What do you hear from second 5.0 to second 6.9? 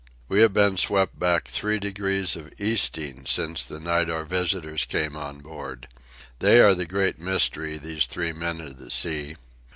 on board. They are the